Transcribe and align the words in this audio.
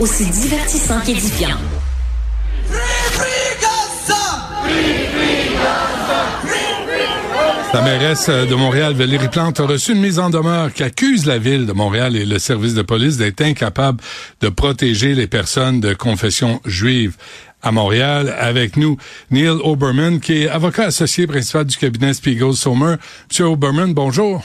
aussi 0.00 0.24
divertissant 0.30 0.98
qu'édifiant. 1.00 1.58
La 7.72 7.82
mairesse 7.82 8.28
de 8.28 8.54
Montréal, 8.54 8.94
Valérie 8.94 9.28
Plante, 9.28 9.60
a 9.60 9.66
reçu 9.66 9.92
une 9.92 10.00
mise 10.00 10.18
en 10.18 10.30
demeure 10.30 10.72
qui 10.72 10.82
accuse 10.82 11.26
la 11.26 11.38
ville 11.38 11.66
de 11.66 11.72
Montréal 11.72 12.16
et 12.16 12.24
le 12.24 12.38
service 12.38 12.74
de 12.74 12.82
police 12.82 13.18
d'être 13.18 13.42
incapables 13.42 14.02
de 14.40 14.48
protéger 14.48 15.14
les 15.14 15.26
personnes 15.26 15.80
de 15.80 15.92
confession 15.92 16.60
juive 16.64 17.16
à 17.62 17.70
Montréal. 17.70 18.34
Avec 18.38 18.76
nous, 18.76 18.96
Neil 19.30 19.48
Oberman, 19.48 20.18
qui 20.18 20.42
est 20.42 20.48
avocat 20.48 20.86
associé 20.86 21.26
principal 21.26 21.66
du 21.66 21.76
cabinet 21.76 22.14
Spiegel-Sommer. 22.14 22.96
Monsieur 23.28 23.44
Oberman, 23.44 23.92
bonjour. 23.92 24.42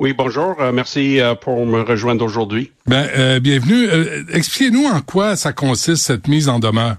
Oui, 0.00 0.14
bonjour. 0.14 0.56
Euh, 0.62 0.72
merci 0.72 1.20
euh, 1.20 1.34
pour 1.34 1.66
me 1.66 1.82
rejoindre 1.82 2.24
aujourd'hui. 2.24 2.72
Ben, 2.86 3.06
euh, 3.18 3.38
bienvenue. 3.38 3.86
Expliquez-nous 4.32 4.86
en 4.86 5.02
quoi 5.02 5.36
ça 5.36 5.52
consiste, 5.52 6.04
cette 6.04 6.26
mise 6.26 6.48
en 6.48 6.58
demeure. 6.58 6.96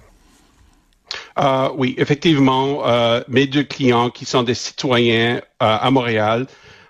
oui, 1.78 1.96
effectivement, 1.98 2.84
mes 3.28 3.48
deux 3.48 3.64
clients 3.64 4.12
qui 4.12 4.26
sont 4.26 4.44
des 4.44 4.54
citoyens 4.54 5.42
à 5.60 5.90
Montréal 5.90 6.46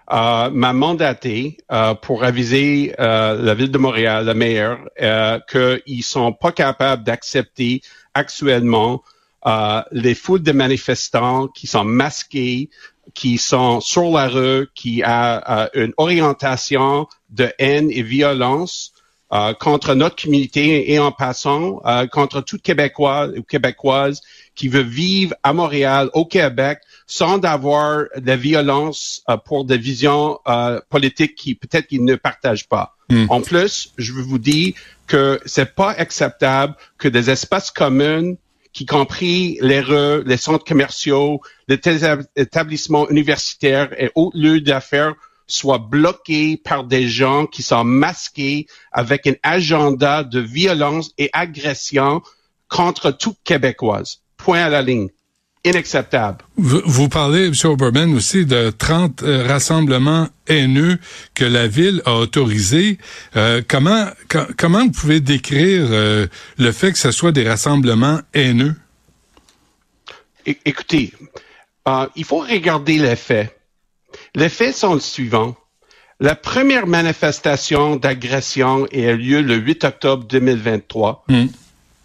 m'a 0.10 0.74
mandaté 0.74 1.58
pour 2.02 2.26
aviser 2.26 2.94
la 2.98 3.54
ville 3.54 3.72
de 3.72 3.78
Montréal, 3.78 4.26
la 4.26 4.34
maire, 4.34 4.80
qu'ils 5.50 6.04
sont 6.04 6.34
pas 6.34 6.52
capables 6.52 7.06
d'accepter 7.06 7.82
actuellement 8.14 9.02
les 9.92 10.14
foules 10.14 10.44
de 10.44 10.52
manifestants 10.52 11.48
qui 11.48 11.68
sont 11.68 11.86
masqués, 11.86 12.70
qui 13.14 13.38
sont 13.38 13.82
sur 13.82 14.12
la 14.12 14.28
rue, 14.28 14.68
qui 14.76 15.04
a 15.04 15.70
une 15.74 15.94
orientation 15.98 17.08
de 17.30 17.52
haine 17.60 17.90
et 17.92 18.04
violence 18.04 18.94
euh, 19.34 19.54
contre 19.54 19.96
notre 19.96 20.22
communauté 20.22 20.92
et 20.92 21.00
en 21.00 21.14
passant 21.14 21.82
euh, 21.86 22.06
contre 22.06 22.42
tout 22.42 22.58
Québécois 22.58 23.30
ou 23.38 23.44
Québécoise 23.44 24.20
qui 24.56 24.68
veut 24.68 24.82
vivre 24.82 25.34
à 25.42 25.54
Montréal, 25.54 26.10
au 26.12 26.26
Québec, 26.26 26.80
sans 27.08 27.40
avoir 27.46 28.08
de 28.18 28.32
violence 28.34 29.24
euh, 29.30 29.38
pour 29.38 29.64
des 29.64 29.78
visions 29.78 30.38
politiques 30.90 31.36
qui 31.36 31.56
peut-être 31.56 31.88
qu'ils 31.88 32.04
ne 32.04 32.16
partagent 32.16 32.68
pas. 32.68 32.98
Hmm. 33.10 33.28
En 33.30 33.40
plus, 33.40 33.94
je 33.98 34.12
vous 34.12 34.38
dis 34.38 34.76
que 35.08 35.40
c'est 35.46 35.76
pas 35.76 35.92
acceptable 35.92 36.76
que 36.98 37.08
des 37.08 37.30
espaces 37.30 37.72
communs 37.72 38.34
qui 38.74 38.86
compris 38.86 39.58
les 39.62 39.82
rues, 39.82 40.24
les 40.26 40.38
centres 40.38 40.64
commerciaux, 40.64 41.42
les 41.68 41.80
établissements 42.36 43.10
universitaires 43.10 43.90
et 44.02 44.12
autres 44.16 44.38
lieux 44.38 44.62
d'affaires 44.62 45.16
soient 45.48 45.80
bloqués 45.80 46.58
par 46.58 46.86
des 46.86 47.08
gens 47.08 47.46
qui 47.46 47.62
sont 47.62 47.84
masqués 47.84 48.68
avec 48.92 49.28
un 49.28 49.34
agenda 49.44 50.24
de 50.24 50.40
violence 50.40 51.12
et 51.18 51.30
agression 51.34 52.22
contre 52.70 53.12
toute 53.12 53.38
Québécoise. 53.44 54.22
Point 54.38 54.64
à 54.64 54.70
la 54.70 54.82
ligne 54.82 55.10
inacceptable. 55.64 56.40
Vous, 56.58 57.10
parlez, 57.10 57.48
M. 57.48 57.54
Oberman, 57.66 58.16
aussi 58.16 58.46
de 58.46 58.72
30 58.72 59.24
euh, 59.24 59.48
rassemblements 59.48 60.28
haineux 60.48 60.98
que 61.36 61.46
la 61.46 61.68
ville 61.68 62.02
a 62.06 62.16
autorisés. 62.16 62.98
Euh, 63.36 63.62
comment, 63.68 64.08
comment 64.58 64.86
vous 64.86 64.92
pouvez 64.92 65.20
décrire 65.20 65.88
euh, 65.92 66.28
le 66.58 66.72
fait 66.72 66.92
que 66.92 66.98
ce 66.98 67.12
soit 67.12 67.32
des 67.32 67.48
rassemblements 67.48 68.20
haineux? 68.34 68.76
écoutez, 70.66 71.14
il 72.16 72.26
faut 72.26 72.40
regarder 72.40 72.98
les 72.98 73.16
faits. 73.16 73.56
Les 74.34 74.50
faits 74.50 74.76
sont 74.76 74.96
le 74.96 75.00
suivant. 75.00 75.56
La 76.20 76.36
première 76.36 76.88
manifestation 76.88 77.96
d'agression 77.96 78.86
a 78.86 79.12
lieu 79.14 79.42
le 79.42 79.56
8 79.56 79.84
octobre 79.84 80.26
2023 80.26 81.26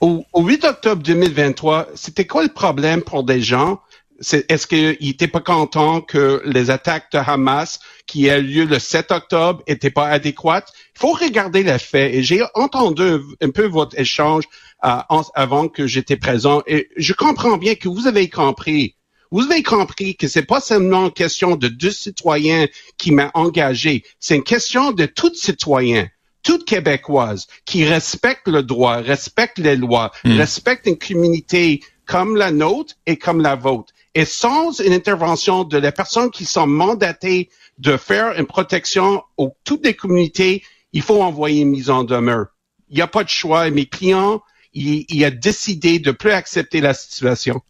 au, 0.01 0.25
8 0.35 0.65
octobre 0.65 1.03
2023, 1.03 1.89
c'était 1.95 2.27
quoi 2.27 2.43
le 2.43 2.49
problème 2.49 3.03
pour 3.03 3.25
des 3.25 3.41
gens? 3.41 3.81
Est-ce 4.21 4.67
qu'ils 4.67 4.97
n'étaient 5.01 5.29
pas 5.29 5.41
contents 5.41 6.01
que 6.01 6.41
les 6.47 6.71
attaques 6.71 7.13
de 7.13 7.19
Hamas 7.19 7.81
qui 8.07 8.31
a 8.31 8.39
lieu 8.39 8.65
le 8.65 8.79
7 8.79 9.13
octobre 9.13 9.63
n'étaient 9.69 9.91
pas 9.91 10.09
adéquates? 10.09 10.73
Il 10.95 11.01
faut 11.01 11.13
regarder 11.13 11.63
les 11.63 11.79
faits. 11.79 12.15
Et 12.15 12.23
j'ai 12.23 12.43
entendu 12.55 13.21
un 13.43 13.51
peu 13.51 13.67
votre 13.67 13.99
échange 13.99 14.45
euh, 14.85 14.97
avant 15.35 15.69
que 15.69 15.87
j'étais 15.87 16.17
présent. 16.17 16.63
Et 16.67 16.89
je 16.97 17.13
comprends 17.13 17.59
bien 17.59 17.75
que 17.75 17.89
vous 17.89 18.07
avez 18.07 18.31
compris. 18.31 18.97
Vous 19.31 19.43
avez 19.43 19.63
compris 19.63 20.17
que 20.17 20.29
c'est 20.29 20.47
pas 20.47 20.61
seulement 20.61 21.07
une 21.07 21.13
question 21.13 21.57
de 21.57 21.69
deux 21.69 21.91
citoyens 21.91 22.69
qui 22.97 23.13
m'a 23.13 23.31
engagé. 23.35 24.03
C'est 24.19 24.37
une 24.37 24.45
question 24.45 24.93
de 24.93 25.05
tout 25.05 25.35
citoyen 25.35 26.09
toute 26.47 26.65
québécoise 26.65 27.49
qui 27.65 27.85
respecte 27.85 28.47
le 28.47 28.63
droit, 28.63 28.99
respecte 28.99 29.59
les 29.59 29.75
lois, 29.75 30.13
hmm. 30.25 30.39
respecte 30.39 30.87
une 30.87 30.97
communauté 30.97 31.83
comme 32.07 32.37
la 32.37 32.53
nôtre 32.53 32.95
et 33.05 33.17
comme 33.17 33.43
la 33.43 33.57
vôtre. 33.57 33.93
Et 34.15 34.25
sans 34.25 34.81
une 34.81 34.93
intervention 34.93 35.65
de 35.65 35.77
les 35.77 35.91
personnes 35.91 36.31
qui 36.31 36.45
sont 36.45 36.69
mandatées 36.69 37.51
de 37.79 37.97
faire 37.97 38.39
une 38.39 38.47
protection 38.47 39.25
aux 39.37 39.55
toutes 39.65 39.85
les 39.85 39.95
communautés, 39.95 40.63
il 40.93 41.03
faut 41.03 41.21
envoyer 41.21 41.63
une 41.63 41.71
mise 41.71 41.91
en 41.91 42.05
demeure. 42.05 42.47
Il 42.91 42.95
n'y 42.95 43.03
a 43.03 43.09
pas 43.09 43.25
de 43.25 43.29
choix. 43.29 43.67
Et 43.67 43.73
mes 43.73 43.87
clients, 43.87 44.41
il, 44.73 45.25
a 45.25 45.31
décidé 45.33 45.99
de 45.99 46.13
plus 46.13 46.31
accepter 46.31 46.81
la 46.81 46.95
situation. 46.95 47.61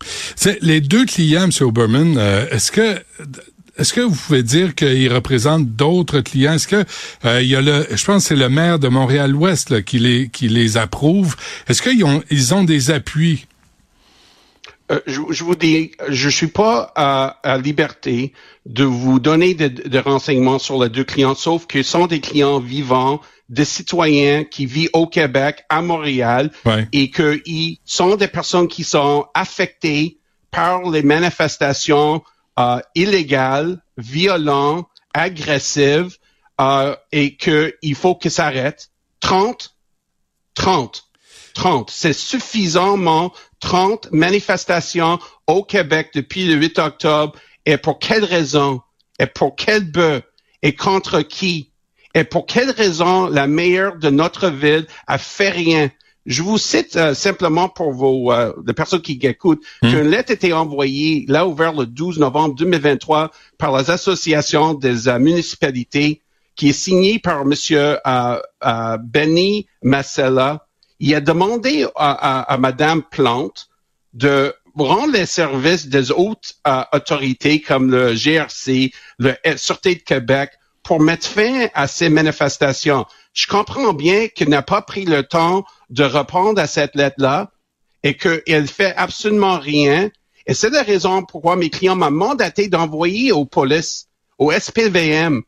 Les 0.60 0.82
deux 0.82 1.06
clients, 1.06 1.44
M. 1.44 1.50
Oberman. 1.62 2.18
Euh, 2.18 2.46
est-ce 2.50 2.70
que 2.70 3.02
est-ce 3.78 3.92
que 3.92 4.00
vous 4.00 4.14
pouvez 4.14 4.42
dire 4.42 4.74
qu'ils 4.74 5.12
représentent 5.12 5.68
d'autres 5.68 6.20
clients? 6.20 6.54
Est-ce 6.54 6.68
que 6.68 6.84
euh, 7.24 7.42
il 7.42 7.48
y 7.48 7.56
a 7.56 7.60
le, 7.60 7.86
je 7.90 8.04
pense 8.04 8.24
que 8.24 8.28
c'est 8.28 8.36
le 8.36 8.48
maire 8.48 8.78
de 8.78 8.88
Montréal-Ouest 8.88 9.84
qui 9.84 9.98
les 9.98 10.28
qui 10.28 10.48
les 10.48 10.76
approuve. 10.76 11.36
Est-ce 11.68 11.82
qu'ils 11.82 12.04
ont 12.04 12.22
ils 12.30 12.54
ont 12.54 12.64
des 12.64 12.90
appuis? 12.90 13.46
Euh, 14.92 15.00
je, 15.06 15.42
vous 15.42 15.56
dis, 15.56 15.90
je 16.08 16.28
suis 16.28 16.46
pas 16.46 16.92
à, 16.94 17.40
à 17.42 17.58
liberté 17.58 18.32
de 18.66 18.84
vous 18.84 19.18
donner 19.18 19.54
des 19.54 19.98
renseignements 19.98 20.60
sur 20.60 20.80
les 20.80 20.88
deux 20.88 21.02
clients, 21.02 21.34
sauf 21.34 21.66
que 21.66 21.82
sont 21.82 22.06
des 22.06 22.20
clients 22.20 22.60
vivants, 22.60 23.20
des 23.48 23.64
citoyens 23.64 24.44
qui 24.44 24.64
vivent 24.64 24.90
au 24.92 25.08
Québec, 25.08 25.64
à 25.70 25.82
Montréal, 25.82 26.52
et 26.92 27.10
qu'ils 27.10 27.78
sont 27.84 28.14
des 28.14 28.28
personnes 28.28 28.68
qui 28.68 28.84
sont 28.84 29.26
affectées 29.34 30.18
par 30.52 30.88
les 30.88 31.02
manifestations 31.02 32.22
euh, 32.58 32.80
illégal, 32.94 33.82
violent, 33.96 34.88
agressif 35.14 36.18
euh, 36.60 36.94
et 37.12 37.36
qu'il 37.36 37.94
faut 37.94 38.14
que 38.14 38.28
ça 38.28 38.46
arrête. 38.46 38.90
30, 39.20 39.76
30, 40.54 41.04
30. 41.54 41.90
C'est 41.90 42.12
suffisamment 42.12 43.32
30 43.60 44.12
manifestations 44.12 45.18
au 45.46 45.62
Québec 45.62 46.10
depuis 46.14 46.46
le 46.46 46.54
8 46.54 46.78
octobre. 46.78 47.38
Et 47.64 47.76
pour 47.76 47.98
quelle 47.98 48.24
raison? 48.24 48.80
Et 49.18 49.26
pour 49.26 49.56
quel 49.56 49.90
but? 49.90 50.22
Et 50.62 50.74
contre 50.74 51.22
qui? 51.22 51.72
Et 52.14 52.24
pour 52.24 52.46
quelle 52.46 52.70
raison 52.70 53.26
la 53.26 53.46
maire 53.46 53.96
de 53.96 54.08
notre 54.10 54.48
ville 54.48 54.86
a 55.06 55.18
fait 55.18 55.50
rien? 55.50 55.90
Je 56.26 56.42
vous 56.42 56.58
cite 56.58 56.96
euh, 56.96 57.14
simplement 57.14 57.68
pour 57.68 57.92
vos 57.92 58.32
euh, 58.32 58.52
les 58.66 58.74
personnes 58.74 59.00
qui 59.00 59.18
écoutent 59.22 59.62
hmm. 59.82 59.90
qu'une 59.90 60.08
lettre 60.08 60.30
a 60.32 60.34
été 60.34 60.52
envoyée 60.52 61.24
là 61.28 61.46
ouvert 61.46 61.72
le 61.72 61.86
12 61.86 62.18
novembre 62.18 62.54
2023 62.56 63.30
par 63.58 63.76
les 63.78 63.90
associations 63.90 64.74
des 64.74 65.08
euh, 65.08 65.18
municipalités 65.18 66.20
qui 66.56 66.70
est 66.70 66.72
signé 66.72 67.18
par 67.18 67.44
Monsieur 67.44 67.98
euh, 68.06 68.40
euh, 68.64 68.96
Benny 68.98 69.66
Massella. 69.82 70.66
Il 70.98 71.14
a 71.14 71.20
demandé 71.20 71.86
à, 71.94 72.40
à, 72.40 72.40
à 72.54 72.56
Madame 72.56 73.02
Plante 73.02 73.68
de 74.14 74.54
rendre 74.74 75.12
les 75.12 75.26
services 75.26 75.86
des 75.86 76.10
hautes 76.10 76.56
euh, 76.66 76.82
autorités 76.92 77.60
comme 77.60 77.90
le 77.90 78.14
GRC, 78.14 78.90
le 79.18 79.34
Sûreté 79.56 79.94
de 79.94 80.00
Québec, 80.00 80.50
pour 80.82 81.00
mettre 81.00 81.26
fin 81.26 81.66
à 81.74 81.86
ces 81.86 82.08
manifestations. 82.08 83.04
Je 83.34 83.46
comprends 83.46 83.92
bien 83.92 84.28
qu'il 84.28 84.48
n'a 84.48 84.62
pas 84.62 84.82
pris 84.82 85.04
le 85.04 85.22
temps 85.22 85.64
de 85.90 86.04
répondre 86.04 86.60
à 86.60 86.66
cette 86.66 86.94
lettre-là 86.94 87.50
et 88.02 88.16
qu'elle 88.16 88.68
fait 88.68 88.94
absolument 88.96 89.58
rien. 89.58 90.10
Et 90.46 90.54
c'est 90.54 90.70
la 90.70 90.82
raison 90.82 91.24
pourquoi 91.24 91.56
mes 91.56 91.70
clients 91.70 91.96
m'ont 91.96 92.10
mandaté 92.10 92.68
d'envoyer 92.68 93.32
aux 93.32 93.44
polices, 93.44 94.06
au 94.38 94.52
SPVM. 94.52 95.42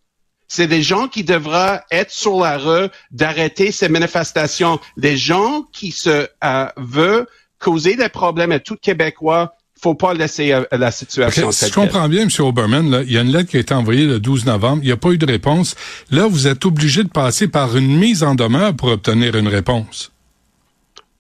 C'est 0.48 0.66
des 0.66 0.82
gens 0.82 1.08
qui 1.08 1.24
devraient 1.24 1.82
être 1.90 2.10
sur 2.10 2.40
la 2.40 2.56
rue 2.56 2.88
d'arrêter 3.10 3.70
ces 3.70 3.88
manifestations. 3.88 4.80
Des 4.96 5.16
gens 5.16 5.64
qui 5.72 5.92
se 5.92 6.26
euh, 6.42 6.66
veulent 6.78 7.26
causer 7.58 7.96
des 7.96 8.08
problèmes 8.08 8.52
à 8.52 8.58
tout 8.58 8.76
Québécois 8.76 9.52
faut 9.80 9.94
pas 9.94 10.14
laisser 10.14 10.52
euh, 10.52 10.64
la 10.72 10.90
situation. 10.90 11.48
Okay. 11.48 11.52
Si 11.52 11.66
je 11.66 11.72
comprends 11.72 12.08
bien, 12.08 12.22
M. 12.22 12.28
Oberman, 12.40 12.90
là, 12.90 13.02
il 13.02 13.12
y 13.12 13.18
a 13.18 13.22
une 13.22 13.32
lettre 13.32 13.50
qui 13.50 13.56
a 13.56 13.60
été 13.60 13.74
envoyée 13.74 14.06
le 14.06 14.20
12 14.20 14.46
novembre. 14.46 14.82
Il 14.82 14.86
n'y 14.86 14.92
a 14.92 14.96
pas 14.96 15.10
eu 15.10 15.18
de 15.18 15.26
réponse. 15.26 15.76
Là, 16.10 16.26
vous 16.26 16.46
êtes 16.46 16.64
obligé 16.64 17.04
de 17.04 17.08
passer 17.08 17.48
par 17.48 17.76
une 17.76 17.96
mise 17.96 18.22
en 18.22 18.34
demeure 18.34 18.74
pour 18.74 18.88
obtenir 18.88 19.36
une 19.36 19.48
réponse. 19.48 20.12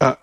Euh, 0.00 0.14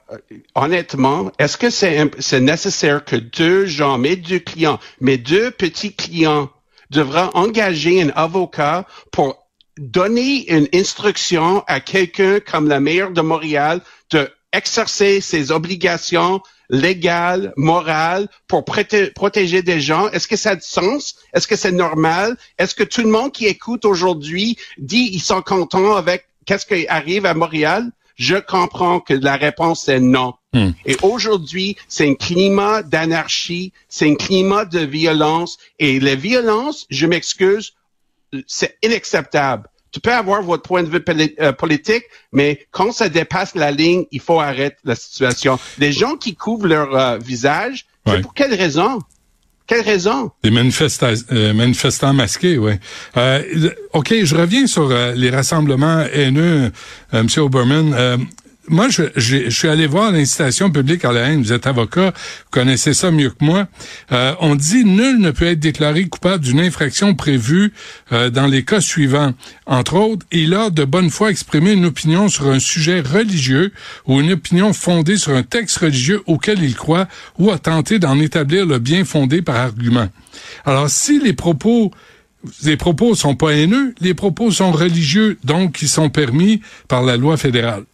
honnêtement, 0.55 1.31
est-ce 1.37 1.57
que 1.57 1.69
c'est 1.69 2.39
nécessaire 2.39 3.03
que 3.03 3.17
deux 3.17 3.65
gens, 3.65 3.97
mes 3.97 4.15
deux 4.15 4.39
clients, 4.39 4.79
mes 5.01 5.17
deux 5.17 5.51
petits 5.51 5.93
clients, 5.93 6.49
devraient 6.91 7.29
engager 7.33 8.01
un 8.01 8.09
avocat 8.15 8.85
pour 9.11 9.47
donner 9.77 10.49
une 10.49 10.69
instruction 10.73 11.63
à 11.67 11.81
quelqu'un 11.81 12.39
comme 12.39 12.69
la 12.69 12.79
maire 12.79 13.11
de 13.11 13.19
Montréal 13.21 13.81
de 14.11 14.29
exercer 14.53 15.19
ses 15.19 15.51
obligations 15.51 16.41
légales, 16.69 17.53
morales 17.57 18.29
pour 18.47 18.63
protéger 18.63 19.61
des 19.61 19.81
gens? 19.81 20.09
Est-ce 20.11 20.27
que 20.27 20.37
ça 20.37 20.51
a 20.51 20.55
du 20.55 20.65
sens? 20.65 21.15
Est-ce 21.33 21.47
que 21.47 21.57
c'est 21.57 21.73
normal? 21.73 22.37
Est-ce 22.57 22.75
que 22.75 22.83
tout 22.83 23.01
le 23.01 23.09
monde 23.09 23.33
qui 23.33 23.45
écoute 23.47 23.83
aujourd'hui 23.83 24.57
dit 24.77 25.09
ils 25.11 25.21
sont 25.21 25.41
contents 25.41 25.95
avec 25.95 26.27
qu'est-ce 26.45 26.65
qui 26.65 26.87
arrive 26.87 27.25
à 27.25 27.33
Montréal? 27.33 27.91
Je 28.15 28.35
comprends 28.35 28.99
que 28.99 29.13
la 29.13 29.35
réponse 29.35 29.87
est 29.89 29.99
non. 29.99 30.33
Hmm. 30.53 30.71
Et 30.85 30.95
aujourd'hui, 31.01 31.75
c'est 31.87 32.07
un 32.09 32.15
climat 32.15 32.81
d'anarchie, 32.81 33.73
c'est 33.89 34.09
un 34.09 34.15
climat 34.15 34.65
de 34.65 34.79
violence. 34.79 35.57
Et 35.79 35.99
les 35.99 36.15
violences, 36.15 36.85
je 36.89 37.05
m'excuse, 37.07 37.73
c'est 38.47 38.77
inacceptable 38.83 39.69
tu 39.95 40.01
peux 40.01 40.11
avoir 40.11 40.41
votre 40.41 40.63
point 40.63 40.83
de 40.83 40.89
vue 40.89 41.01
euh, 41.39 41.53
politique, 41.53 42.03
mais 42.33 42.67
quand 42.71 42.91
ça 42.91 43.07
dépasse 43.07 43.55
la 43.55 43.71
ligne, 43.71 44.03
il 44.11 44.19
faut 44.19 44.41
arrêter 44.41 44.75
la 44.83 44.93
situation. 44.93 45.57
Les 45.77 45.93
gens 45.93 46.17
qui 46.17 46.35
couvrent 46.35 46.67
leur 46.67 46.93
euh, 46.93 47.17
visage, 47.17 47.85
c'est 48.05 48.19
pour 48.19 48.33
quelle 48.33 48.53
raison? 48.53 48.99
Quelle 49.67 49.81
raison? 49.81 50.31
Des 50.43 50.51
euh, 50.51 51.53
manifestants 51.53 52.13
masqués, 52.13 52.57
oui. 52.57 52.73
OK, 53.93 54.13
je 54.23 54.35
reviens 54.35 54.67
sur 54.67 54.89
les 55.15 55.29
rassemblements 55.29 56.03
haineux, 56.13 56.71
M. 57.11 57.27
Oberman 57.37 58.27
moi, 58.67 58.89
je, 58.89 59.03
je, 59.15 59.49
suis 59.49 59.67
allé 59.67 59.87
voir 59.87 60.11
l'incitation 60.11 60.71
publique 60.71 61.05
à 61.05 61.11
la 61.11 61.21
haine. 61.21 61.41
Vous 61.41 61.53
êtes 61.53 61.67
avocat, 61.67 62.07
vous 62.11 62.51
connaissez 62.51 62.93
ça 62.93 63.11
mieux 63.11 63.29
que 63.29 63.43
moi. 63.43 63.67
Euh, 64.11 64.33
on 64.39 64.55
dit 64.55 64.85
nul 64.85 65.19
ne 65.19 65.31
peut 65.31 65.45
être 65.45 65.59
déclaré 65.59 66.05
coupable 66.05 66.43
d'une 66.43 66.59
infraction 66.59 67.15
prévue 67.15 67.73
euh, 68.11 68.29
dans 68.29 68.47
les 68.47 68.63
cas 68.63 68.81
suivants. 68.81 69.33
Entre 69.65 69.95
autres, 69.95 70.25
il 70.31 70.53
a 70.53 70.69
de 70.69 70.83
bonne 70.83 71.09
foi 71.09 71.29
exprimé 71.29 71.73
une 71.73 71.85
opinion 71.85 72.27
sur 72.27 72.47
un 72.47 72.59
sujet 72.59 73.01
religieux 73.01 73.71
ou 74.07 74.19
une 74.19 74.33
opinion 74.33 74.73
fondée 74.73 75.17
sur 75.17 75.33
un 75.33 75.43
texte 75.43 75.77
religieux 75.77 76.21
auquel 76.25 76.63
il 76.63 76.75
croit 76.75 77.07
ou 77.37 77.51
a 77.51 77.59
tenté 77.59 77.99
d'en 77.99 78.19
établir 78.19 78.65
le 78.65 78.79
bien 78.79 79.05
fondé 79.05 79.41
par 79.41 79.57
argument. 79.57 80.07
Alors, 80.65 80.89
si 80.89 81.19
les 81.19 81.33
propos 81.33 81.91
les 82.61 82.77
propos 82.77 83.15
sont 83.15 83.35
pas 83.35 83.53
haineux, 83.53 83.95
les 84.01 84.13
propos 84.13 84.51
sont 84.51 84.71
religieux, 84.71 85.39
donc 85.43 85.81
ils 85.81 85.89
sont 85.89 86.11
permis 86.11 86.61
par 86.87 87.01
la 87.01 87.17
loi 87.17 87.37
fédérale. 87.37 87.85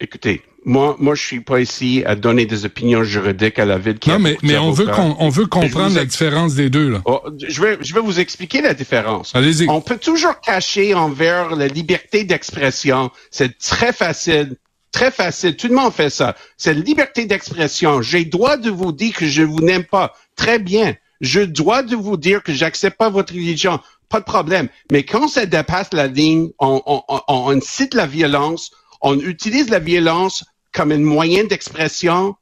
Écoutez, 0.00 0.42
moi, 0.64 0.96
moi, 1.00 1.14
je 1.16 1.22
suis 1.22 1.40
pas 1.40 1.60
ici 1.60 2.04
à 2.06 2.14
donner 2.14 2.46
des 2.46 2.64
opinions 2.64 3.02
juridiques 3.02 3.58
à 3.58 3.64
la 3.64 3.78
ville 3.78 3.98
qui 3.98 4.10
Non, 4.10 4.20
mais, 4.20 4.36
mais 4.42 4.56
on 4.56 4.70
veut 4.70 4.86
qu'on, 4.86 5.16
on 5.18 5.28
veut 5.28 5.46
comprendre 5.46 5.96
la 5.96 6.04
différence 6.04 6.54
des 6.54 6.70
deux, 6.70 6.88
là. 6.90 7.02
Oh, 7.04 7.20
je 7.46 7.60
vais, 7.60 7.78
je 7.80 7.94
vais 7.94 8.00
vous 8.00 8.20
expliquer 8.20 8.60
la 8.60 8.74
différence. 8.74 9.34
Allez-y. 9.34 9.68
On 9.68 9.80
peut 9.80 9.98
toujours 9.98 10.40
cacher 10.40 10.94
envers 10.94 11.56
la 11.56 11.66
liberté 11.66 12.22
d'expression. 12.22 13.10
C'est 13.30 13.58
très 13.58 13.92
facile. 13.92 14.56
Très 14.92 15.10
facile. 15.10 15.56
Tout 15.56 15.68
le 15.68 15.74
monde 15.74 15.92
fait 15.92 16.10
ça. 16.10 16.36
C'est 16.56 16.74
la 16.74 16.80
liberté 16.80 17.24
d'expression. 17.26 18.00
J'ai 18.00 18.24
droit 18.24 18.56
de 18.56 18.70
vous 18.70 18.92
dire 18.92 19.14
que 19.14 19.26
je 19.26 19.42
vous 19.42 19.60
n'aime 19.60 19.84
pas. 19.84 20.14
Très 20.36 20.60
bien. 20.60 20.94
Je 21.20 21.40
dois 21.40 21.82
de 21.82 21.96
vous 21.96 22.16
dire 22.16 22.42
que 22.42 22.52
j'accepte 22.52 22.96
pas 22.96 23.10
votre 23.10 23.32
religion. 23.32 23.80
Pas 24.08 24.20
de 24.20 24.24
problème. 24.24 24.68
Mais 24.92 25.02
quand 25.02 25.28
ça 25.28 25.44
dépasse 25.44 25.92
la 25.92 26.06
ligne, 26.06 26.50
on, 26.58 26.80
on, 26.86 27.02
on, 27.08 27.20
on 27.28 27.60
cite 27.60 27.94
la 27.94 28.06
violence, 28.06 28.70
on 29.00 29.18
utilise 29.20 29.70
la 29.70 29.78
violence 29.78 30.44
comme 30.72 30.92
un 30.92 30.98
moyen 30.98 31.44
d'expression, 31.44 32.34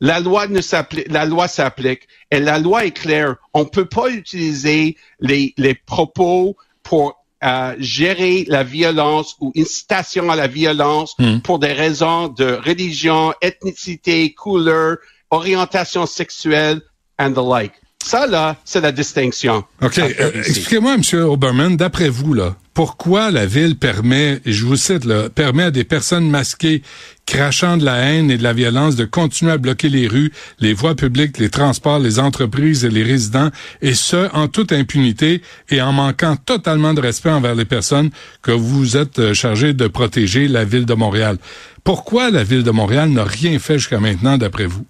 la 0.00 0.18
loi 0.20 0.46
ne 0.46 0.60
s'applique, 0.60 1.10
la 1.10 1.24
loi 1.26 1.46
s'applique 1.46 2.08
et 2.30 2.40
la 2.40 2.58
loi 2.58 2.86
est 2.86 2.92
claire. 2.92 3.36
On 3.52 3.66
peut 3.66 3.84
pas 3.84 4.08
utiliser 4.08 4.96
les, 5.20 5.52
les 5.58 5.74
propos 5.74 6.56
pour 6.82 7.16
euh, 7.44 7.74
gérer 7.78 8.44
la 8.48 8.62
violence 8.64 9.36
ou 9.40 9.52
incitation 9.56 10.30
à 10.30 10.36
la 10.36 10.46
violence 10.46 11.14
Hmm. 11.18 11.38
pour 11.40 11.58
des 11.58 11.72
raisons 11.72 12.28
de 12.28 12.58
religion, 12.64 13.34
ethnicité, 13.42 14.32
couleur, 14.34 14.96
orientation 15.30 16.06
sexuelle 16.06 16.80
and 17.18 17.32
the 17.32 17.42
like. 17.46 17.72
Ça, 18.02 18.26
là, 18.26 18.56
c'est 18.64 18.80
la 18.80 18.92
distinction. 18.92 19.64
OK. 19.82 19.98
Euh, 19.98 20.30
ici. 20.40 20.50
Expliquez-moi, 20.50 20.94
M. 20.94 21.02
Oberman, 21.28 21.76
d'après 21.76 22.08
vous, 22.08 22.32
là, 22.32 22.56
pourquoi 22.80 23.30
la 23.30 23.44
ville 23.44 23.76
permet, 23.76 24.40
et 24.46 24.52
je 24.52 24.64
vous 24.64 24.76
cite, 24.76 25.04
là, 25.04 25.28
permet 25.28 25.64
à 25.64 25.70
des 25.70 25.84
personnes 25.84 26.30
masquées 26.30 26.80
crachant 27.26 27.76
de 27.76 27.84
la 27.84 27.96
haine 27.96 28.30
et 28.30 28.38
de 28.38 28.42
la 28.42 28.54
violence 28.54 28.96
de 28.96 29.04
continuer 29.04 29.52
à 29.52 29.58
bloquer 29.58 29.90
les 29.90 30.08
rues, 30.08 30.32
les 30.60 30.72
voies 30.72 30.94
publiques, 30.94 31.36
les 31.36 31.50
transports, 31.50 31.98
les 31.98 32.18
entreprises 32.18 32.86
et 32.86 32.88
les 32.88 33.02
résidents, 33.02 33.50
et 33.82 33.92
ce, 33.92 34.34
en 34.34 34.48
toute 34.48 34.72
impunité 34.72 35.42
et 35.68 35.82
en 35.82 35.92
manquant 35.92 36.36
totalement 36.36 36.94
de 36.94 37.02
respect 37.02 37.28
envers 37.28 37.54
les 37.54 37.66
personnes 37.66 38.08
que 38.40 38.50
vous 38.50 38.96
êtes 38.96 39.18
euh, 39.18 39.34
chargé 39.34 39.74
de 39.74 39.86
protéger 39.86 40.48
la 40.48 40.64
ville 40.64 40.86
de 40.86 40.94
Montréal. 40.94 41.36
Pourquoi 41.84 42.30
la 42.30 42.44
ville 42.44 42.62
de 42.62 42.70
Montréal 42.70 43.10
n'a 43.10 43.24
rien 43.24 43.58
fait 43.58 43.78
jusqu'à 43.78 44.00
maintenant, 44.00 44.38
d'après 44.38 44.64
vous? 44.64 44.86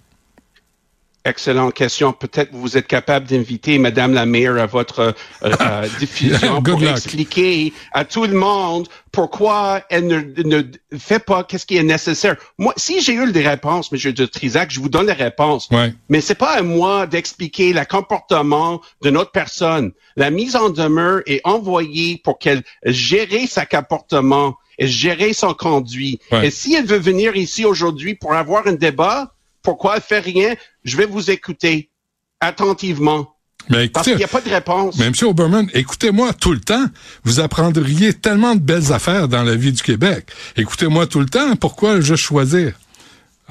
Excellente 1.23 1.75
question. 1.75 2.13
Peut-être 2.13 2.49
vous 2.51 2.77
êtes 2.77 2.87
capable 2.87 3.27
d'inviter 3.27 3.77
Madame 3.77 4.13
la 4.13 4.25
maire 4.25 4.57
à 4.57 4.65
votre 4.65 4.99
euh, 4.99 5.11
euh, 5.43 5.87
diffusion 5.99 6.63
pour 6.63 6.79
luck. 6.79 6.91
expliquer 6.91 7.73
à 7.91 8.05
tout 8.05 8.25
le 8.25 8.33
monde 8.33 8.87
pourquoi 9.11 9.81
elle 9.91 10.07
ne, 10.07 10.21
ne 10.43 10.63
fait 10.97 11.23
pas 11.23 11.43
qu'est-ce 11.43 11.67
qui 11.67 11.77
est 11.77 11.83
nécessaire. 11.83 12.37
Moi, 12.57 12.73
si 12.75 13.01
j'ai 13.01 13.13
eu 13.13 13.31
des 13.31 13.47
réponses, 13.47 13.91
M. 13.93 14.11
de 14.13 14.25
Trisac, 14.25 14.71
je 14.71 14.79
vous 14.79 14.89
donne 14.89 15.07
les 15.07 15.13
réponses. 15.13 15.69
Ouais. 15.69 15.93
Mais 16.09 16.21
c'est 16.21 16.33
pas 16.33 16.57
à 16.57 16.63
moi 16.63 17.05
d'expliquer 17.05 17.71
le 17.71 17.85
comportement 17.85 18.81
de 19.03 19.11
notre 19.11 19.31
personne. 19.31 19.91
La 20.15 20.31
mise 20.31 20.55
en 20.55 20.69
demeure 20.69 21.21
est 21.27 21.41
envoyée 21.43 22.19
pour 22.23 22.39
qu'elle 22.39 22.63
gère 22.83 23.27
sa 23.47 23.67
comportement 23.67 24.55
et 24.79 24.87
gérer 24.87 25.33
son 25.33 25.53
conduit. 25.53 26.19
Ouais. 26.31 26.47
Et 26.47 26.51
si 26.51 26.73
elle 26.73 26.85
veut 26.85 26.97
venir 26.97 27.35
ici 27.35 27.63
aujourd'hui 27.63 28.15
pour 28.15 28.33
avoir 28.33 28.65
un 28.65 28.73
débat, 28.73 29.35
pourquoi? 29.61 29.95
Elle 29.97 30.01
fait 30.01 30.19
rien? 30.19 30.55
Je 30.83 30.97
vais 30.97 31.05
vous 31.05 31.31
écouter 31.31 31.89
attentivement. 32.39 33.35
Mais 33.69 33.87
Parce 33.89 34.07
écoutez, 34.07 34.11
qu'il 34.11 34.17
n'y 34.17 34.23
a 34.23 34.27
pas 34.27 34.41
de 34.41 34.49
réponse. 34.49 34.97
Mais 34.97 35.05
M. 35.05 35.13
Oberman, 35.23 35.69
écoutez-moi 35.73 36.33
tout 36.33 36.51
le 36.51 36.59
temps. 36.59 36.85
Vous 37.23 37.39
apprendriez 37.39 38.13
tellement 38.13 38.55
de 38.55 38.59
belles 38.59 38.91
affaires 38.91 39.27
dans 39.27 39.43
la 39.43 39.55
vie 39.55 39.71
du 39.71 39.81
Québec. 39.81 40.27
Écoutez-moi 40.57 41.05
tout 41.05 41.19
le 41.19 41.27
temps. 41.27 41.55
Pourquoi 41.55 42.01
je 42.01 42.15
choisir? 42.15 42.73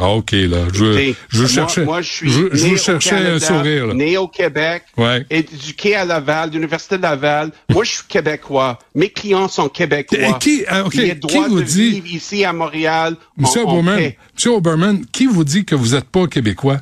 Ah, 0.02 0.08
OK, 0.14 0.32
là. 0.32 0.66
Je, 0.72 1.12
je 1.28 1.46
cherchais, 1.46 1.84
moi, 1.84 2.00
je 2.00 2.08
suis 2.10 2.30
je, 2.30 2.48
je 2.52 2.64
né 2.66 2.72
au 2.72 2.76
cherchais 2.78 3.16
un 3.16 3.38
sourire, 3.38 3.88
là. 3.88 3.94
Né 3.94 4.16
au 4.16 4.28
Québec, 4.28 4.84
Ouais. 4.96 5.26
éduqué 5.28 5.94
à 5.94 6.06
Laval, 6.06 6.50
l'Université 6.52 6.96
de 6.96 7.02
Laval. 7.02 7.52
Moi, 7.68 7.84
je 7.84 7.90
suis 7.90 8.04
québécois. 8.08 8.78
Mes 8.94 9.10
clients 9.10 9.46
sont 9.48 9.68
québécois. 9.68 10.38
Qui- 10.40 10.64
ah, 10.66 10.84
qui 10.90 11.12
vous 11.48 11.60
de 11.60 11.64
dit- 11.64 11.90
vivre 12.00 12.06
ici 12.06 12.44
à 12.46 12.52
Montréal. 12.54 13.16
M. 13.38 13.44
en- 13.44 13.48
en 13.48 13.62
Oberman, 13.72 13.96
paix. 13.98 14.16
M. 14.46 14.52
Oberman, 14.52 15.04
qui 15.12 15.26
vous 15.26 15.44
dit 15.44 15.66
que 15.66 15.74
vous 15.74 15.94
n'êtes 15.94 16.08
pas 16.08 16.26
québécois? 16.26 16.78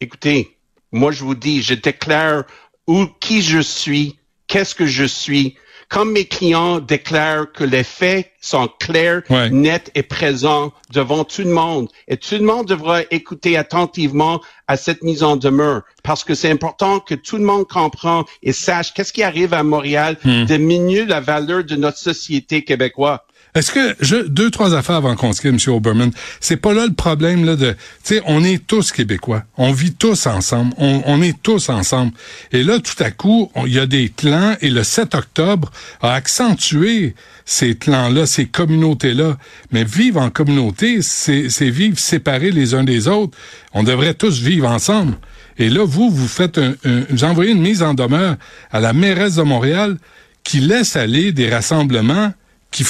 Écoutez, 0.00 0.56
moi 0.92 1.12
je 1.12 1.24
vous 1.24 1.34
dis, 1.34 1.62
je 1.62 1.74
déclare 1.74 2.44
où 2.86 3.06
qui 3.20 3.42
je 3.42 3.58
suis, 3.60 4.16
qu'est-ce 4.46 4.74
que 4.74 4.86
je 4.86 5.04
suis. 5.04 5.56
Comme 5.88 6.12
mes 6.12 6.24
clients 6.24 6.80
déclarent 6.80 7.52
que 7.52 7.64
les 7.64 7.84
faits 7.84 8.30
sont 8.40 8.68
clairs, 8.80 9.22
Ouais. 9.30 9.50
nets 9.50 9.90
et 9.94 10.02
présents 10.02 10.72
devant 10.92 11.24
tout 11.24 11.42
le 11.42 11.50
monde. 11.50 11.88
Et 12.08 12.16
tout 12.16 12.34
le 12.36 12.44
monde 12.44 12.66
devra 12.66 13.02
écouter 13.10 13.56
attentivement 13.56 14.40
à 14.68 14.76
cette 14.76 15.02
mise 15.02 15.22
en 15.22 15.36
demeure 15.36 15.82
parce 16.02 16.24
que 16.24 16.34
c'est 16.34 16.50
important 16.50 17.00
que 17.00 17.14
tout 17.14 17.36
le 17.36 17.44
monde 17.44 17.66
comprend 17.68 18.24
et 18.42 18.52
sache 18.52 18.92
qu'est-ce 18.94 19.12
qui 19.12 19.22
arrive 19.22 19.54
à 19.54 19.62
Montréal 19.62 20.16
diminue 20.46 21.06
la 21.06 21.20
valeur 21.20 21.64
de 21.64 21.76
notre 21.76 21.98
société 21.98 22.62
québécoise. 22.64 23.18
Est-ce 23.56 23.72
que 23.72 23.96
je, 24.00 24.16
deux 24.28 24.50
trois 24.50 24.74
affaires 24.74 24.96
avant 24.96 25.16
qu'on 25.16 25.32
se 25.32 25.40
quitte, 25.40 25.66
M. 25.68 25.74
Oberman, 25.74 26.10
c'est 26.40 26.58
pas 26.58 26.74
là 26.74 26.86
le 26.86 26.92
problème 26.92 27.44
là 27.44 27.56
de, 27.56 27.72
tu 27.72 27.76
sais, 28.16 28.22
on 28.26 28.44
est 28.44 28.64
tous 28.66 28.92
québécois, 28.92 29.44
on 29.56 29.72
vit 29.72 29.94
tous 29.94 30.26
ensemble, 30.26 30.72
on, 30.76 31.02
on 31.06 31.22
est 31.22 31.42
tous 31.42 31.70
ensemble. 31.70 32.12
Et 32.52 32.62
là, 32.62 32.78
tout 32.78 33.02
à 33.02 33.10
coup, 33.10 33.50
il 33.66 33.72
y 33.72 33.78
a 33.78 33.86
des 33.86 34.10
clans 34.10 34.56
et 34.60 34.68
le 34.70 34.84
7 34.84 35.14
octobre 35.14 35.72
a 36.02 36.12
accentué 36.12 37.14
ces 37.46 37.76
clans-là, 37.76 38.26
ces 38.26 38.44
communautés-là. 38.46 39.38
Mais 39.72 39.84
vivre 39.84 40.20
en 40.20 40.30
communauté, 40.30 41.00
c'est 41.00 41.70
vivre 41.70 41.98
séparés 41.98 42.50
les 42.50 42.74
uns 42.74 42.84
des 42.84 43.08
autres. 43.08 43.36
On 43.72 43.82
devrait 43.82 44.14
tous 44.14 44.38
vivre 44.40 44.68
ensemble. 44.68 45.14
Et 45.58 45.70
là, 45.70 45.84
vous, 45.86 46.10
vous 46.10 46.28
faites 46.28 46.58
un, 46.58 46.74
un- 46.84 47.04
vous 47.08 47.24
envoyez 47.24 47.52
une 47.52 47.62
mise 47.62 47.82
en 47.82 47.94
demeure 47.94 48.36
à 48.70 48.80
la 48.80 48.92
mairesse 48.92 49.36
de 49.36 49.42
Montréal 49.42 49.96
qui 50.44 50.60
laisse 50.60 50.94
aller 50.96 51.32
des 51.32 51.48
rassemblements 51.48 52.34
qui, 52.70 52.84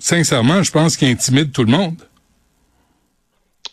sincèrement, 0.00 0.62
je 0.62 0.72
pense, 0.72 0.96
qui 0.96 1.06
intimident 1.06 1.52
tout 1.52 1.64
le 1.64 1.70
monde. 1.70 2.02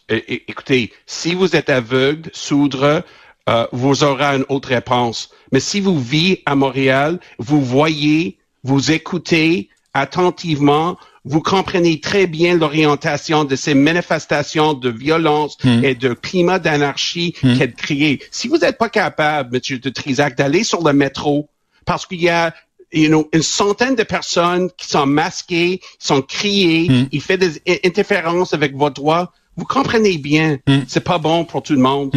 É- 0.10 0.44
écoutez, 0.48 0.94
si 1.06 1.34
vous 1.34 1.56
êtes 1.56 1.70
aveugle, 1.70 2.30
soudre, 2.34 3.04
euh, 3.50 3.68
vous 3.72 4.04
aurez 4.04 4.36
une 4.36 4.46
autre 4.50 4.70
réponse. 4.70 5.30
Mais 5.52 5.60
si 5.60 5.80
vous 5.80 6.00
vivez 6.00 6.44
à 6.46 6.56
Montréal, 6.56 7.20
vous 7.40 7.62
voyez, 7.62 8.38
vous 8.64 8.92
écoutez 8.92 9.70
attentivement, 9.94 10.98
vous 11.24 11.42
comprenez 11.42 12.00
très 12.00 12.28
bien 12.28 12.56
l'orientation 12.56 13.44
de 13.44 13.56
ces 13.56 13.74
manifestations 13.74 14.74
de 14.74 14.90
violence 14.90 15.58
et 15.84 15.96
de 15.96 16.14
climat 16.14 16.60
d'anarchie 16.60 17.34
qu'elle 17.34 17.74
crée. 17.74 18.20
Si 18.32 18.48
vous 18.48 18.58
n'êtes 18.58 18.78
pas 18.78 18.90
capable, 18.90 19.58
M. 19.58 19.78
de 19.80 19.90
Trisac, 19.90 20.38
d'aller 20.38 20.64
sur 20.64 20.84
le 20.84 20.94
métro, 20.94 21.50
parce 21.86 22.06
qu'il 22.06 22.22
y 22.22 22.30
a 22.30 22.54
you 22.92 23.10
know, 23.10 23.28
une 23.34 23.42
centaine 23.42 23.96
de 23.96 24.04
personnes 24.04 24.70
qui 24.78 24.88
sont 24.88 25.06
masquées, 25.06 25.80
qui 26.00 26.08
sont 26.08 26.22
criées, 26.22 26.90
il 27.12 27.22
fait 27.22 27.38
des 27.38 27.62
interférences 27.86 28.54
avec 28.54 28.76
votre 28.76 28.96
droit. 28.96 29.34
Vous 29.56 29.66
comprenez 29.66 30.18
bien, 30.18 30.58
c'est 30.88 31.04
pas 31.04 31.18
bon 31.18 31.46
pour 31.46 31.64
tout 31.64 31.74
le 31.74 31.80
monde, 31.80 32.14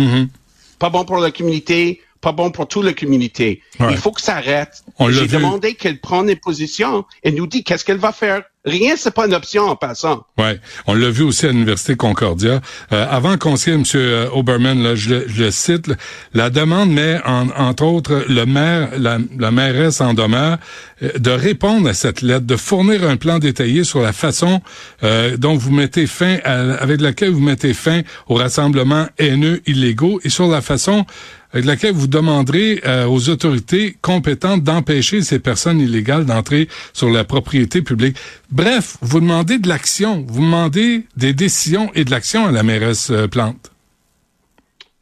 pas 0.79 0.91
bon 0.91 1.05
pour 1.05 1.17
la 1.19 1.31
communauté, 1.31 2.01
pas 2.21 2.33
bon 2.33 2.51
pour 2.51 2.69
toute 2.69 2.85
la 2.85 2.93
communauté. 2.93 3.63
Ouais. 3.79 3.89
Il 3.93 3.97
faut 3.97 4.13
que 4.13 4.21
ça 4.21 4.37
arrête. 4.37 4.83
J'ai 5.09 5.27
demandé 5.27 5.75
qu'elle 5.75 6.01
prenne 6.01 6.29
une 6.29 6.37
position 6.37 7.05
et 7.23 7.33
nous 7.33 7.47
dit 7.47 7.65
qu'est-ce 7.65 7.85
qu'elle 7.85 7.97
va 7.99 8.13
faire? 8.13 8.43
Rien, 8.67 8.93
c'est 8.99 9.15
pas 9.15 9.27
une 9.27 9.33
option 9.33 9.63
en 9.63 9.75
passant. 9.77 10.23
Ouais, 10.37 10.61
on 10.87 10.93
l'a 10.93 11.09
vu 11.09 11.23
aussi 11.23 11.47
à 11.47 11.49
l'université 11.51 11.97
Concordia. 11.97 12.61
Euh, 12.93 13.07
avant 13.11 13.39
qu'on 13.39 13.57
se 13.57 13.71
quitte, 13.71 13.95
M. 13.95 14.29
Oberman, 14.35 14.83
là, 14.83 14.95
je, 14.95 15.09
le- 15.09 15.25
je 15.29 15.45
le 15.45 15.51
cite, 15.51 15.87
là, 15.87 15.95
la 16.35 16.51
demande 16.51 16.91
met 16.91 17.19
en, 17.25 17.49
entre 17.57 17.85
autres 17.85 18.23
le 18.29 18.45
maire, 18.45 18.91
la, 18.99 19.17
la 19.39 19.51
mairesse 19.51 20.03
en 20.03 20.13
demeure 20.13 20.59
euh, 21.03 21.09
de 21.19 21.31
répondre 21.31 21.89
à 21.89 21.95
cette 21.95 22.21
lettre, 22.21 22.45
de 22.45 22.57
fournir 22.57 23.09
un 23.09 23.17
plan 23.17 23.39
détaillé 23.39 23.83
sur 23.83 24.03
la 24.03 24.13
façon 24.13 24.61
euh, 25.05 25.39
dont 25.39 25.55
vous 25.57 25.71
mettez 25.71 26.07
fin, 26.07 26.37
à- 26.45 26.75
avec 26.75 27.01
laquelle 27.01 27.31
vous 27.31 27.41
mettez 27.41 27.73
fin 27.73 28.03
aux 28.29 28.35
rassemblements 28.35 29.07
haineux 29.19 29.63
illégaux 29.67 30.21
et 30.23 30.29
sur 30.29 30.49
la 30.49 30.61
façon 30.61 31.07
avec 31.53 31.65
laquelle 31.67 31.93
vous 31.95 32.07
demanderez 32.07 32.81
euh, 32.87 33.07
aux 33.07 33.29
autorités 33.29 33.97
compétentes 34.03 34.63
d'empêcher 34.63 35.23
ces 35.23 35.39
personnes 35.39 35.81
illégales 35.81 36.25
d'entrer 36.25 36.69
sur 36.93 37.11
la 37.11 37.25
propriété 37.25 37.83
publique. 37.83 38.17
Bref, 38.51 38.97
vous 39.01 39.21
demandez 39.21 39.59
de 39.59 39.69
l'action, 39.69 40.25
vous 40.29 40.43
demandez 40.43 41.07
des 41.17 41.33
décisions 41.33 41.91
et 41.95 42.05
de 42.05 42.11
l'action 42.11 42.47
à 42.47 42.53
la 42.53 42.63
mairesse 42.63 43.11
euh, 43.11 43.27
Plante. 43.27 43.71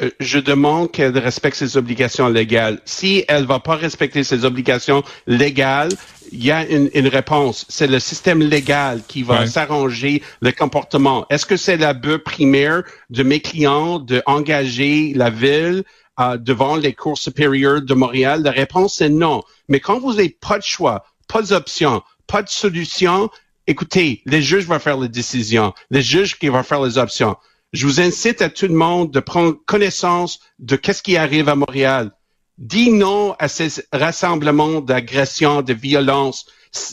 Euh, 0.00 0.10
je 0.20 0.38
demande 0.38 0.92
qu'elle 0.92 1.18
respecte 1.18 1.56
ses 1.56 1.76
obligations 1.76 2.28
légales. 2.28 2.80
Si 2.84 3.24
elle 3.28 3.46
va 3.46 3.58
pas 3.58 3.74
respecter 3.74 4.22
ses 4.22 4.44
obligations 4.44 5.02
légales, 5.26 5.90
il 6.30 6.44
y 6.44 6.50
a 6.52 6.64
une, 6.66 6.88
une 6.94 7.08
réponse. 7.08 7.66
C'est 7.68 7.88
le 7.88 7.98
système 7.98 8.40
légal 8.40 9.02
qui 9.08 9.22
va 9.24 9.40
Ouais. 9.40 9.46
s'arranger 9.46 10.22
le 10.40 10.52
comportement. 10.52 11.26
Est-ce 11.30 11.46
que 11.46 11.56
c'est 11.56 11.76
la 11.78 11.94
but 11.94 12.18
primaire 12.18 12.82
de 13.10 13.22
mes 13.24 13.40
clients 13.40 13.98
de 13.98 14.22
engager 14.26 15.12
la 15.16 15.30
ville 15.30 15.82
euh, 16.20 16.36
devant 16.36 16.76
les 16.76 16.92
cours 16.94 17.18
supérieurs 17.18 17.82
de 17.82 17.94
Montréal? 17.94 18.42
La 18.42 18.50
réponse 18.50 19.00
est 19.00 19.08
non. 19.08 19.42
Mais 19.68 19.80
quand 19.80 19.98
vous 19.98 20.14
n'avez 20.14 20.30
pas 20.30 20.58
de 20.58 20.64
choix, 20.64 21.04
pas 21.28 21.42
d'option, 21.42 22.02
pas 22.26 22.42
de 22.42 22.48
solution, 22.48 23.30
écoutez, 23.66 24.22
les 24.26 24.42
juges 24.42 24.66
vont 24.66 24.78
faire 24.78 24.98
les 24.98 25.08
décisions, 25.08 25.74
les 25.90 26.02
juges 26.02 26.38
qui 26.38 26.48
vont 26.48 26.62
faire 26.62 26.82
les 26.82 26.98
options. 26.98 27.36
Je 27.72 27.86
vous 27.86 28.00
incite 28.00 28.40
à 28.40 28.48
tout 28.48 28.66
le 28.66 28.74
monde 28.74 29.10
de 29.10 29.20
prendre 29.20 29.54
connaissance 29.66 30.40
de 30.58 30.76
qu'est-ce 30.76 31.02
qui 31.02 31.16
arrive 31.16 31.48
à 31.48 31.54
Montréal. 31.54 32.12
Dis 32.56 32.90
non 32.90 33.36
à 33.38 33.46
ces 33.46 33.68
rassemblements 33.92 34.80
d'agression, 34.80 35.62
de 35.62 35.74
violence. 35.74 36.46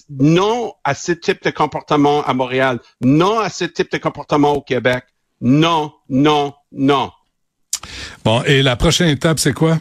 Non 0.10 0.74
à 0.84 0.94
ce 0.94 1.12
type 1.12 1.44
de 1.44 1.50
comportement 1.50 2.24
à 2.25 2.34
Montréal. 2.34 2.79
Non 3.01 3.39
à 3.39 3.50
ce 3.50 3.65
type 3.65 3.91
de 3.91 3.98
comportement 3.98 4.53
au 4.53 4.62
Québec. 4.62 5.05
Non, 5.41 5.94
non, 6.10 6.53
non. 6.72 7.12
Bon, 8.24 8.44
et 8.44 8.62
la 8.63 8.75
prochaine 8.75 9.10
étape, 9.10 9.39
c'est 9.39 9.54
quoi? 9.54 9.80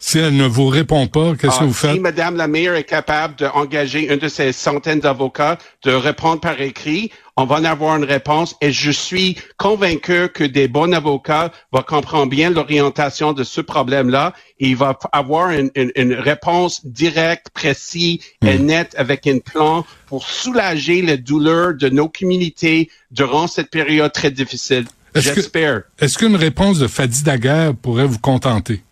Si 0.00 0.18
elle 0.18 0.36
ne 0.36 0.44
vous 0.46 0.66
répond 0.66 1.06
pas, 1.06 1.34
qu'est-ce 1.34 1.54
Ah, 1.56 1.60
que 1.60 1.64
vous 1.64 1.72
Si 1.72 1.80
faites? 1.86 2.00
Madame 2.00 2.36
la 2.36 2.46
maire 2.46 2.74
est 2.74 2.84
capable 2.84 3.36
d'engager 3.36 4.12
une 4.12 4.18
de 4.18 4.28
ces 4.28 4.52
centaines 4.52 5.00
d'avocats 5.00 5.56
de 5.82 5.92
répondre 5.92 6.40
par 6.40 6.60
écrit, 6.60 7.10
on 7.38 7.46
va 7.46 7.56
en 7.56 7.64
avoir 7.64 7.96
une 7.96 8.04
réponse 8.04 8.54
et 8.60 8.70
je 8.70 8.90
suis 8.90 9.38
convaincu 9.56 10.28
que 10.28 10.44
des 10.44 10.68
bons 10.68 10.92
avocats 10.92 11.52
vont 11.72 11.80
comprendre 11.82 12.26
bien 12.28 12.50
l'orientation 12.50 13.32
de 13.32 13.44
ce 13.44 13.62
problème-là 13.62 14.34
et 14.60 14.68
il 14.68 14.76
va 14.76 14.98
avoir 15.12 15.50
une, 15.52 15.70
une- 15.74 15.92
une 15.96 16.12
réponse 16.12 16.84
directe, 16.84 17.46
précise 17.54 18.18
et 18.44 18.58
Hmm. 18.58 18.66
nette 18.66 18.94
avec 18.98 19.26
un 19.26 19.38
plan 19.38 19.86
pour 20.06 20.28
soulager 20.28 21.00
les 21.00 21.16
douleurs 21.16 21.72
de 21.72 21.88
nos 21.88 22.10
communautés 22.10 22.90
durant 23.10 23.46
cette 23.46 23.70
période 23.70 24.12
très 24.12 24.30
difficile. 24.30 24.84
Est-ce 25.14 25.28
que- 25.28 25.34
J'espère. 25.36 25.82
Est-ce 25.98 26.18
qu'une 26.18 26.36
réponse 26.36 26.78
de 26.78 26.86
Fadi 26.88 27.22
Daguerre 27.22 27.74
pourrait 27.74 28.06
vous 28.06 28.18
contenter? 28.18 28.82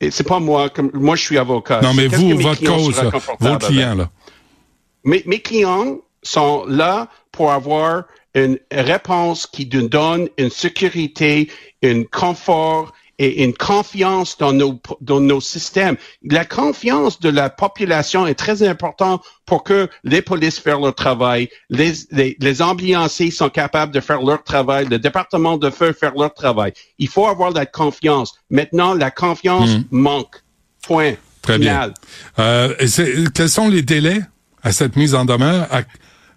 Et 0.00 0.10
c'est 0.10 0.24
pas 0.24 0.38
moi, 0.40 0.70
comme 0.70 0.90
moi 0.94 1.16
je 1.16 1.22
suis 1.22 1.38
avocat. 1.38 1.80
non, 1.82 1.92
mais 1.94 2.08
Qu'est-ce 2.08 2.20
vous, 2.20 2.38
votre 2.38 2.64
cause, 2.64 2.96
là, 3.02 3.10
confortables 3.10 3.52
vos 3.52 3.58
clients, 3.58 3.94
là? 3.94 4.10
Mes, 5.04 5.22
mes 5.26 5.40
clients 5.40 5.98
sont 6.22 6.64
là 6.66 7.08
pour 7.32 7.52
avoir 7.52 8.04
une 8.34 8.58
réponse 8.70 9.46
qui 9.46 9.68
nous 9.72 9.88
donne 9.88 10.28
une 10.38 10.50
sécurité, 10.50 11.50
un 11.82 12.04
confort 12.04 12.92
et 13.20 13.44
une 13.44 13.52
confiance 13.52 14.38
dans 14.38 14.54
nos, 14.54 14.80
dans 15.02 15.20
nos 15.20 15.42
systèmes. 15.42 15.96
La 16.24 16.46
confiance 16.46 17.20
de 17.20 17.28
la 17.28 17.50
population 17.50 18.26
est 18.26 18.34
très 18.34 18.66
importante 18.66 19.22
pour 19.44 19.62
que 19.62 19.88
les 20.04 20.22
polices 20.22 20.58
fassent 20.58 20.80
leur 20.80 20.94
travail, 20.94 21.50
les, 21.68 21.92
les, 22.12 22.36
les 22.40 22.62
ambulanciers 22.62 23.30
sont 23.30 23.50
capables 23.50 23.92
de 23.92 24.00
faire 24.00 24.22
leur 24.22 24.42
travail, 24.42 24.86
le 24.86 24.98
département 24.98 25.58
de 25.58 25.68
feu 25.68 25.92
faire 25.92 26.14
leur 26.16 26.32
travail. 26.32 26.72
Il 26.98 27.08
faut 27.08 27.26
avoir 27.26 27.50
la 27.50 27.66
confiance. 27.66 28.34
Maintenant, 28.48 28.94
la 28.94 29.10
confiance 29.10 29.70
manque. 29.90 30.36
Point. 30.82 31.14
Très 31.42 31.58
Final. 31.58 31.92
bien. 32.36 32.44
Euh, 32.44 32.74
quels 33.34 33.50
sont 33.50 33.68
les 33.68 33.82
délais 33.82 34.20
à 34.62 34.72
cette 34.72 34.96
mise 34.96 35.14
en 35.14 35.26
demeure? 35.26 35.66
À- 35.70 35.82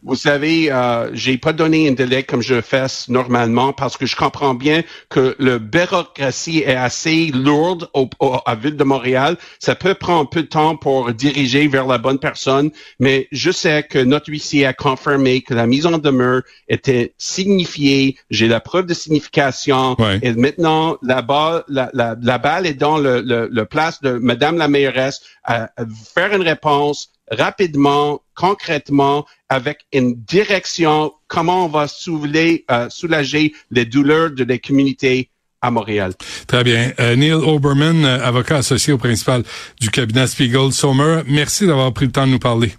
Vous 0.05 0.15
savez, 0.15 0.69
euh, 0.71 1.09
j'ai 1.13 1.37
pas 1.37 1.53
donné 1.53 1.87
un 1.87 1.93
délai 1.93 2.23
comme 2.23 2.41
je 2.41 2.59
fais 2.61 2.85
normalement 3.07 3.71
parce 3.71 3.95
que 3.95 4.05
je 4.05 4.15
comprends 4.17 4.53
bien 4.53 4.83
que 5.09 5.35
la 5.39 5.59
bureaucratie 5.59 6.59
est 6.59 6.75
assez 6.75 7.27
lourde 7.27 7.89
au, 7.93 8.09
au- 8.19 8.37
à 8.45 8.55
Ville 8.55 8.75
de 8.75 8.83
Montréal. 8.83 9.37
Ça 9.59 9.75
peut 9.75 9.93
prendre 9.93 10.21
un 10.21 10.25
peu 10.25 10.41
de 10.43 10.47
temps 10.47 10.75
pour 10.75 11.13
diriger 11.13 11.67
vers 11.67 11.87
la 11.87 11.97
bonne 11.97 12.19
personne, 12.19 12.71
mais 12.99 13.27
je 13.31 13.49
sais 13.51 13.83
que 13.83 13.99
notre 13.99 14.29
huissier 14.29 14.65
a 14.65 14.73
confirmé 14.73 15.41
que 15.41 15.53
la 15.53 15.67
mise 15.67 15.85
en 15.85 15.97
demeure 15.97 16.41
était 16.67 17.13
signifiée. 17.17 18.17
J'ai 18.29 18.47
la 18.47 18.59
preuve 18.59 18.85
de 18.87 18.93
signification. 18.93 19.95
Ouais. 19.99 20.19
Et 20.21 20.33
maintenant, 20.33 20.97
la 21.01 21.21
balle, 21.21 21.63
la, 21.67 21.89
la, 21.93 22.15
la 22.21 22.37
balle 22.37 22.65
est 22.65 22.73
dans 22.73 22.97
le, 22.97 23.21
le, 23.21 23.47
le 23.49 23.65
place 23.65 24.01
de 24.01 24.11
Madame 24.13 24.57
la 24.57 24.67
mairesse 24.67 25.21
à, 25.45 25.69
à 25.77 25.85
faire 26.13 26.33
une 26.35 26.41
réponse 26.41 27.09
rapidement, 27.31 28.21
concrètement, 28.35 29.25
avec 29.49 29.85
une 29.91 30.15
direction, 30.15 31.13
comment 31.27 31.65
on 31.65 31.69
va 31.69 31.87
soulager, 31.87 32.65
euh, 32.71 32.89
soulager 32.89 33.53
les 33.71 33.85
douleurs 33.85 34.31
de 34.31 34.43
les 34.43 34.59
communautés 34.59 35.29
à 35.61 35.71
Montréal. 35.71 36.13
Très 36.45 36.63
bien. 36.63 36.91
Euh, 36.99 37.15
Neil 37.15 37.33
Oberman, 37.33 38.03
euh, 38.03 38.23
avocat 38.23 38.57
associé 38.57 38.93
au 38.93 38.97
principal 38.97 39.43
du 39.79 39.89
cabinet 39.89 40.27
Spiegel 40.27 40.71
Sommer, 40.73 41.21
merci 41.27 41.65
d'avoir 41.65 41.93
pris 41.93 42.05
le 42.05 42.11
temps 42.11 42.27
de 42.27 42.31
nous 42.31 42.39
parler. 42.39 42.73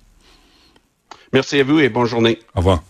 Merci 1.32 1.58
à 1.58 1.64
vous 1.64 1.80
et 1.80 1.88
bonne 1.88 2.06
journée. 2.06 2.38
Au 2.54 2.58
revoir. 2.58 2.82